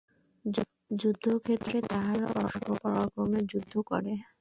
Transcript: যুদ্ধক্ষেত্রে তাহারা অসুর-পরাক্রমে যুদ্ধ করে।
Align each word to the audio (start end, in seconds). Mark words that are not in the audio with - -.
যুদ্ধক্ষেত্রে 0.91 1.77
তাহারা 1.91 2.27
অসুর-পরাক্রমে 2.41 3.39
যুদ্ধ 3.51 3.73
করে। 3.89 4.13